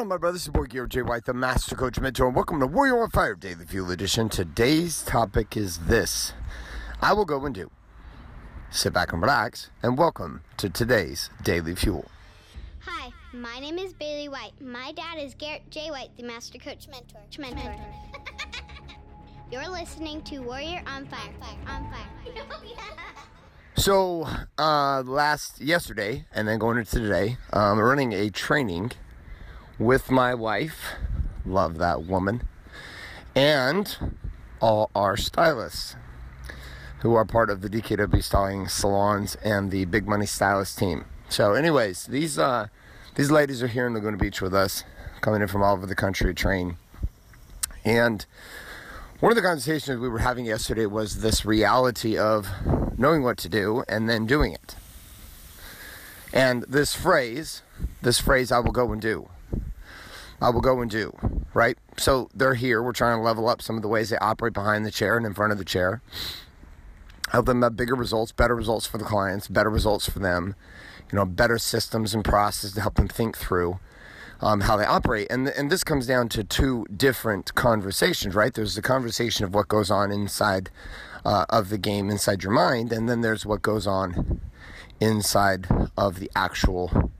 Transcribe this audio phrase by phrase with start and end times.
[0.00, 0.40] going on, my brothers?
[0.40, 1.02] It's your boy Garrett J.
[1.02, 4.30] White, the Master Coach Mentor, and welcome to Warrior on Fire Daily Fuel Edition.
[4.30, 6.32] Today's topic is this
[7.02, 7.70] I will go and do.
[8.70, 12.10] Sit back and relax, and welcome to today's Daily Fuel.
[12.78, 14.58] Hi, my name is Bailey White.
[14.58, 15.90] My dad is Garrett J.
[15.90, 17.20] White, the Master Coach Mentor.
[17.38, 17.76] Mentor.
[19.52, 21.30] You're listening to Warrior on Fire.
[21.38, 22.44] fire on Fire.
[23.76, 24.28] So,
[24.58, 28.92] uh, last yesterday, and then going into today, um, running a training
[29.80, 30.92] with my wife.
[31.44, 32.46] Love that woman.
[33.34, 33.96] And
[34.60, 35.96] all our stylists
[37.00, 41.06] who are part of the DKW styling salons and the big money stylist team.
[41.30, 42.68] So, anyways, these uh,
[43.14, 44.84] these ladies are here in Laguna Beach with us,
[45.22, 46.76] coming in from all over the country train.
[47.82, 48.26] And
[49.20, 52.48] one of the conversations we were having yesterday was this reality of
[52.98, 54.76] knowing what to do and then doing it.
[56.34, 57.62] And this phrase,
[58.02, 59.30] this phrase, I will go and do.
[60.40, 61.16] I will go and do,
[61.52, 61.76] right?
[61.96, 62.82] So they're here.
[62.82, 65.26] We're trying to level up some of the ways they operate behind the chair and
[65.26, 66.02] in front of the chair.
[67.30, 70.56] Help them have bigger results, better results for the clients, better results for them,
[71.12, 73.78] you know, better systems and processes to help them think through
[74.40, 75.28] um, how they operate.
[75.30, 78.52] And, and this comes down to two different conversations, right?
[78.52, 80.70] There's the conversation of what goes on inside
[81.24, 84.40] uh, of the game, inside your mind, and then there's what goes on
[85.00, 85.66] inside
[85.96, 87.10] of the actual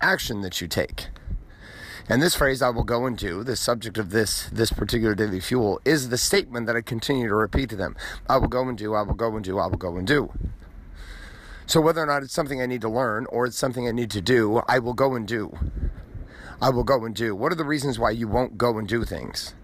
[0.00, 1.08] action that you take.
[2.08, 5.40] And this phrase I will go and do, the subject of this this particular daily
[5.40, 7.96] fuel, is the statement that I continue to repeat to them.
[8.28, 10.32] I will go and do, I will go and do, I will go and do.
[11.66, 14.12] So whether or not it's something I need to learn or it's something I need
[14.12, 15.58] to do, I will go and do.
[16.62, 17.34] I will go and do.
[17.34, 19.54] What are the reasons why you won't go and do things?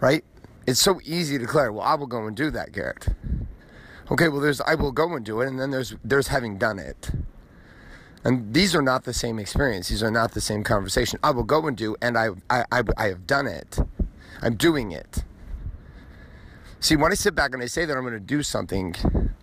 [0.00, 0.24] Right?
[0.66, 3.08] It's so easy to declare, well, I will go and do that, Garrett.
[4.10, 6.78] Okay, well there's I will go and do it, and then there's there's having done
[6.78, 7.10] it.
[8.24, 9.88] And these are not the same experience.
[9.88, 11.18] These are not the same conversation.
[11.22, 13.78] I will go and do, and I, I, I, I have done it.
[14.40, 15.24] I'm doing it.
[16.80, 18.94] See, when I sit back and I say that I'm going to do something,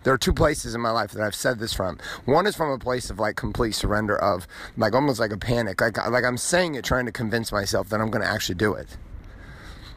[0.02, 1.98] there are two places in my life that I've said this from.
[2.24, 4.46] One is from a place of like complete surrender, of
[4.76, 8.00] like almost like a panic, like like I'm saying it, trying to convince myself that
[8.00, 8.96] I'm going to actually do it.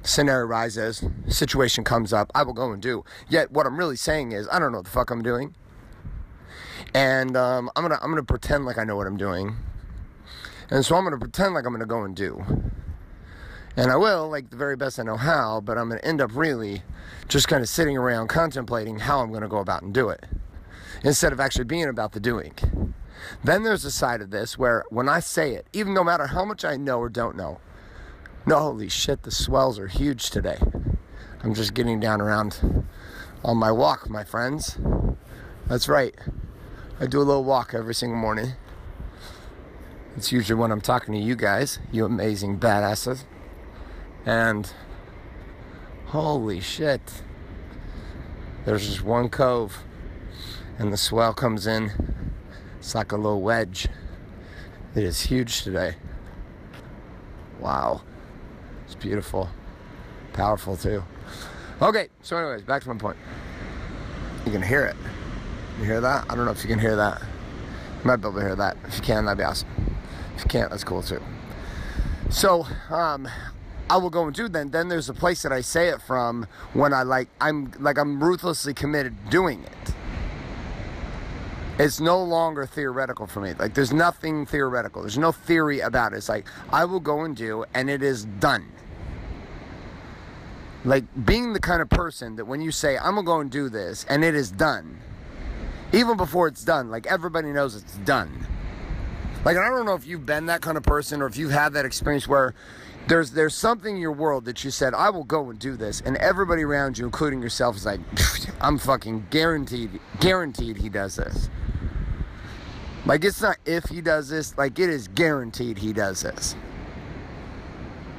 [0.01, 3.03] Scenario rises, situation comes up, I will go and do.
[3.29, 5.55] Yet what I'm really saying is I don't know what the fuck I'm doing
[6.93, 9.55] and um, I'm gonna I'm gonna pretend like I know what I'm doing,
[10.69, 12.43] and so I'm gonna pretend like I'm gonna go and do,
[13.75, 16.31] and I will like the very best I know how, but I'm gonna end up
[16.35, 16.83] really
[17.27, 20.25] just kind of sitting around contemplating how I'm gonna go about and do it,
[21.03, 22.93] instead of actually being about the doing.
[23.43, 26.45] Then there's a side of this where when I say it, even no matter how
[26.45, 27.59] much I know or don't know,
[28.45, 30.59] no, holy shit, the swells are huge today.
[31.41, 32.85] I'm just getting down around
[33.43, 34.77] on my walk, my friends.
[35.67, 36.15] That's right.
[36.97, 38.53] I do a little walk every single morning.
[40.15, 43.25] It's usually when I'm talking to you guys, you amazing badasses.
[44.25, 44.71] And
[46.05, 47.01] holy shit,
[48.63, 49.79] there's just one cove,
[50.79, 51.91] and the swell comes in.
[52.79, 53.89] It's like a little wedge.
[54.95, 55.95] It is huge today.
[57.59, 58.03] Wow.
[58.85, 59.49] It's beautiful.
[60.31, 61.03] Powerful too.
[61.81, 63.17] Okay, so, anyways, back to my point.
[64.45, 64.95] You can hear it.
[65.79, 66.25] You hear that?
[66.29, 67.21] I don't know if you can hear that.
[67.21, 68.77] You might be able to hear that.
[68.85, 69.67] If you can, that'd be awesome.
[70.37, 71.21] If you can't, that's cool too.
[72.29, 73.27] So, um,
[73.89, 74.71] I will go and do then.
[74.71, 78.23] Then there's a place that I say it from when I like I'm like I'm
[78.23, 79.93] ruthlessly committed to doing it.
[81.77, 83.53] It's no longer theoretical for me.
[83.53, 85.01] Like there's nothing theoretical.
[85.01, 86.17] There's no theory about it.
[86.17, 88.71] It's like I will go and do, and it is done.
[90.83, 93.69] Like being the kind of person that when you say I'm gonna go and do
[93.69, 94.99] this, and it is done
[95.93, 96.89] even before it's done.
[96.89, 98.47] Like everybody knows it's done.
[99.43, 101.73] Like I don't know if you've been that kind of person or if you've had
[101.73, 102.55] that experience where
[103.07, 106.01] there's there's something in your world that you said I will go and do this,
[106.01, 107.99] and everybody around you, including yourself, is like,
[108.61, 111.49] I'm fucking guaranteed guaranteed he does this.
[113.05, 116.55] Like it's not if he does this, like it is guaranteed he does this.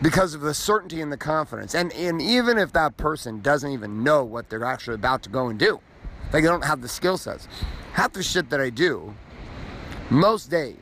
[0.00, 1.74] Because of the certainty and the confidence.
[1.74, 5.48] And and even if that person doesn't even know what they're actually about to go
[5.48, 5.80] and do.
[6.32, 7.48] Like I don't have the skill sets.
[7.92, 9.14] Half the shit that I do,
[10.10, 10.76] most days,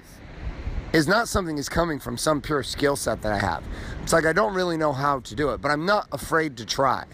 [0.93, 3.65] is not something that's coming from some pure skill set that I have.
[4.03, 6.65] It's like I don't really know how to do it, but I'm not afraid to
[6.65, 7.05] try.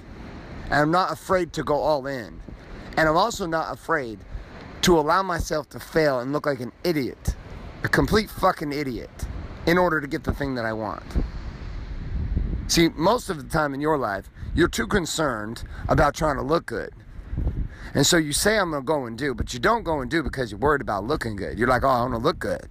[0.64, 2.40] And I'm not afraid to go all in.
[2.96, 4.18] And I'm also not afraid
[4.82, 7.36] to allow myself to fail and look like an idiot,
[7.82, 9.10] a complete fucking idiot,
[9.66, 11.04] in order to get the thing that I want.
[12.68, 16.66] See, most of the time in your life, you're too concerned about trying to look
[16.66, 16.92] good
[17.94, 20.22] and so you say I'm gonna go and do, but you don't go and do
[20.22, 21.58] because you're worried about looking good.
[21.58, 22.68] You're like, oh, I wanna look good.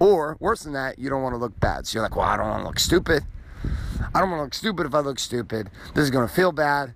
[0.00, 1.86] Or worse than that, you don't want to look bad.
[1.86, 3.24] So you're like, well, I don't want to look stupid.
[4.14, 5.70] I don't want to look stupid if I look stupid.
[5.94, 6.94] This is going to feel bad.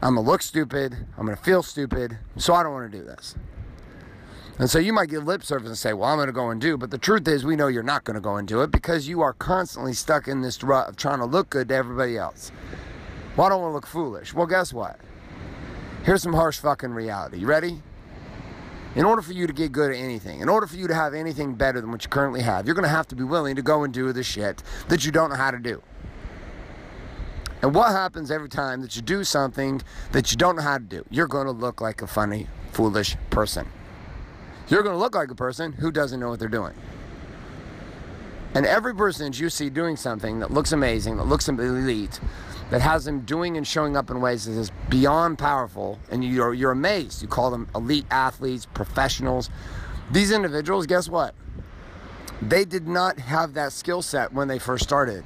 [0.00, 0.94] I'm going to look stupid.
[1.16, 2.18] I'm going to feel stupid.
[2.36, 3.34] So I don't want to do this.
[4.58, 6.60] And so you might give lip service and say, well, I'm going to go and
[6.60, 6.76] do.
[6.76, 9.08] But the truth is, we know you're not going to go and do it because
[9.08, 12.50] you are constantly stuck in this rut of trying to look good to everybody else.
[13.36, 14.32] Well, I don't want to look foolish.
[14.32, 14.98] Well, guess what?
[16.04, 17.38] Here's some harsh fucking reality.
[17.38, 17.80] You ready?
[18.96, 21.14] In order for you to get good at anything, in order for you to have
[21.14, 23.62] anything better than what you currently have, you're going to have to be willing to
[23.62, 25.80] go and do the shit that you don't know how to do.
[27.62, 30.84] And what happens every time that you do something that you don't know how to
[30.84, 31.04] do?
[31.08, 33.68] You're going to look like a funny, foolish person.
[34.68, 36.74] You're going to look like a person who doesn't know what they're doing.
[38.54, 42.20] And every person that you see doing something that looks amazing, that looks elite,
[42.72, 46.54] that has them doing and showing up in ways that is beyond powerful, and you're,
[46.54, 47.20] you're amazed.
[47.20, 49.50] You call them elite athletes, professionals.
[50.10, 51.34] These individuals, guess what?
[52.40, 55.22] They did not have that skill set when they first started.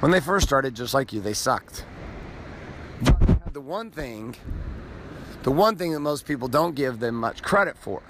[0.00, 1.84] When they first started, just like you, they sucked.
[3.00, 4.34] But the one thing,
[5.44, 8.02] the one thing that most people don't give them much credit for,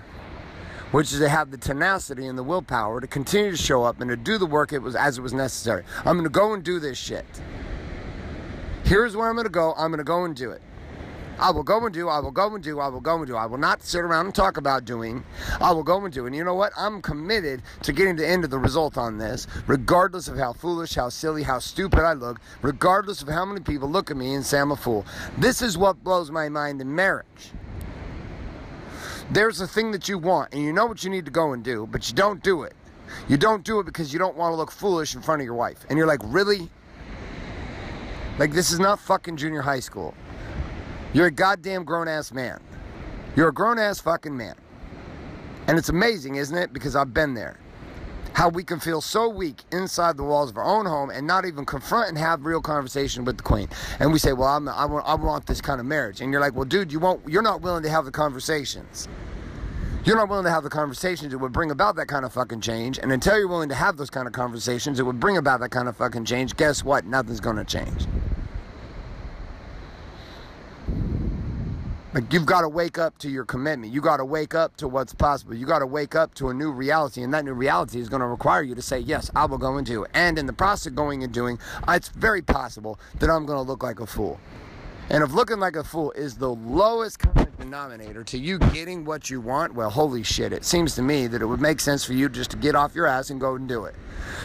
[0.92, 4.08] which is they have the tenacity and the willpower to continue to show up and
[4.08, 5.84] to do the work it was as it was necessary.
[6.06, 7.26] I'm going to go and do this shit.
[8.92, 9.72] Here's where I'm going to go.
[9.78, 10.60] I'm going to go and do it.
[11.38, 13.36] I will go and do, I will go and do, I will go and do.
[13.36, 15.24] I will not sit around and talk about doing.
[15.62, 16.26] I will go and do.
[16.26, 16.74] And you know what?
[16.76, 20.94] I'm committed to getting the end of the result on this, regardless of how foolish,
[20.94, 24.44] how silly, how stupid I look, regardless of how many people look at me and
[24.44, 25.06] say I'm a fool.
[25.38, 27.52] This is what blows my mind in marriage.
[29.30, 31.64] There's a thing that you want, and you know what you need to go and
[31.64, 32.74] do, but you don't do it.
[33.26, 35.54] You don't do it because you don't want to look foolish in front of your
[35.54, 35.86] wife.
[35.88, 36.68] And you're like, really?
[38.38, 40.14] Like, this is not fucking junior high school.
[41.12, 42.60] You're a goddamn grown ass man.
[43.36, 44.54] You're a grown ass fucking man.
[45.66, 46.72] And it's amazing, isn't it?
[46.72, 47.58] Because I've been there.
[48.32, 51.44] How we can feel so weak inside the walls of our own home and not
[51.44, 53.68] even confront and have real conversation with the queen.
[54.00, 56.40] And we say, "Well, I'm, I want, I want this kind of marriage," and you're
[56.40, 57.28] like, "Well, dude, you won't.
[57.28, 59.06] You're not willing to have the conversations.
[60.04, 62.62] You're not willing to have the conversations that would bring about that kind of fucking
[62.62, 62.98] change.
[62.98, 65.70] And until you're willing to have those kind of conversations that would bring about that
[65.70, 67.04] kind of fucking change, guess what?
[67.04, 68.06] Nothing's to change."
[72.14, 73.90] Like you've got to wake up to your commitment.
[73.90, 75.54] You got to wake up to what's possible.
[75.54, 78.20] You got to wake up to a new reality, and that new reality is going
[78.20, 80.88] to require you to say, "Yes, I will go and do." And in the process
[80.88, 84.06] of going and doing, uh, it's very possible that I'm going to look like a
[84.06, 84.38] fool.
[85.08, 89.30] And if looking like a fool is the lowest common denominator to you getting what
[89.30, 90.52] you want, well, holy shit!
[90.52, 92.94] It seems to me that it would make sense for you just to get off
[92.94, 93.94] your ass and go and do it.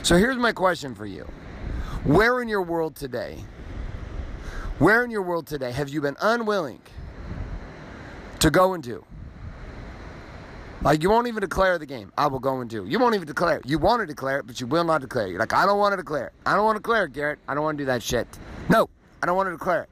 [0.04, 1.28] So here's my question for you:
[2.06, 3.44] Where in your world today?
[4.80, 6.80] Where in your world today have you been unwilling?
[8.40, 9.04] To go and do.
[10.82, 12.12] Like you won't even declare the game.
[12.18, 12.86] I will go and do.
[12.86, 13.62] You won't even declare.
[13.66, 15.28] You want to declare it, but you will not declare.
[15.28, 15.32] it.
[15.32, 16.28] You're like, I don't want to declare.
[16.28, 16.34] it.
[16.46, 17.40] I don't want to declare it, Garrett.
[17.48, 18.28] I don't want to do that shit.
[18.70, 18.90] No,
[19.22, 19.90] I don't want to declare it.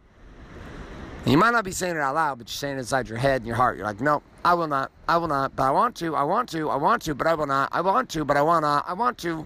[1.24, 3.18] And you might not be saying it out loud, but you're saying it inside your
[3.18, 3.78] head and your heart.
[3.78, 4.92] You're like, no, I will not.
[5.08, 5.56] I will not.
[5.56, 6.16] But I want to.
[6.16, 6.70] I want to.
[6.70, 7.16] I want to.
[7.16, 7.70] But I will not.
[7.72, 8.24] I want to.
[8.24, 8.84] But I want to.
[8.88, 9.44] I want to.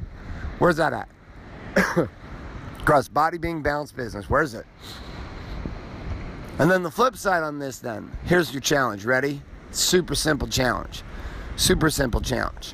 [0.60, 1.08] Where's that at?
[2.86, 4.30] Cross body being balanced business.
[4.30, 4.66] Where's it?
[6.60, 9.06] And then the flip side on this, then, here's your challenge.
[9.06, 9.42] Ready?
[9.72, 11.04] Super simple challenge.
[11.56, 12.74] Super simple challenge.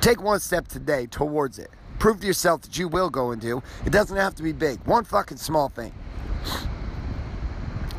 [0.00, 1.70] Take one step today towards it.
[2.00, 3.62] Prove to yourself that you will go and do.
[3.86, 4.80] It doesn't have to be big.
[4.86, 5.92] One fucking small thing.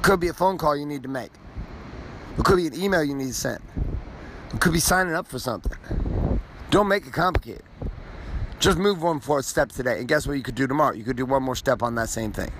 [0.01, 1.31] Could be a phone call you need to make.
[2.38, 3.62] It could be an email you need to send.
[4.53, 5.71] It could be signing up for something.
[6.69, 7.63] Don't make it complicated.
[8.59, 10.00] Just move one forward step today.
[10.00, 10.93] And guess what you could do tomorrow?
[10.93, 12.51] You could do one more step on that same thing.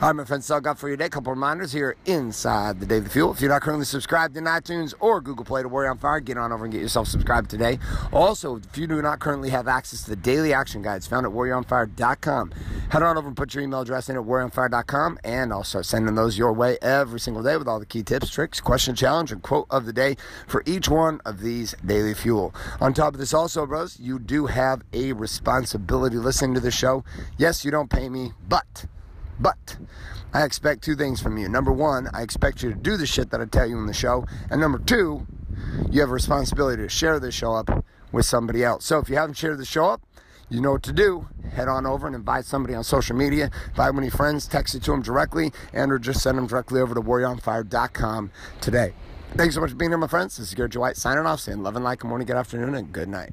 [0.00, 1.04] All right, my friends, I got for you today.
[1.04, 3.32] A couple reminders here inside the Daily Fuel.
[3.32, 6.38] If you're not currently subscribed in iTunes or Google Play to Warrior on Fire, get
[6.38, 7.78] on over and get yourself subscribed today.
[8.10, 11.32] Also, if you do not currently have access to the daily action guides found at
[11.32, 12.50] warrioronfire.com,
[12.88, 16.14] head on over and put your email address in at warrioronfire.com, and I'll start sending
[16.14, 19.42] those your way every single day with all the key tips, tricks, question challenge, and
[19.42, 20.16] quote of the day
[20.46, 22.54] for each one of these Daily Fuel.
[22.80, 27.04] On top of this, also, bros, you do have a responsibility listening to the show.
[27.36, 28.86] Yes, you don't pay me, but
[29.40, 29.76] but
[30.32, 31.48] I expect two things from you.
[31.48, 33.94] Number one, I expect you to do the shit that I tell you in the
[33.94, 34.26] show.
[34.50, 35.26] And number two,
[35.90, 38.84] you have a responsibility to share this show up with somebody else.
[38.84, 40.02] So if you haven't shared the show up,
[40.48, 41.28] you know what to do.
[41.52, 43.50] Head on over and invite somebody on social media.
[43.68, 46.94] Invite your friends, text it to them directly, and or just send them directly over
[46.94, 48.30] to warrioronfire.com
[48.60, 48.94] today.
[49.36, 50.36] Thanks so much for being here, my friends.
[50.36, 52.92] This is Garrett White signing off, saying love and like, good morning, good afternoon, and
[52.92, 53.32] good night.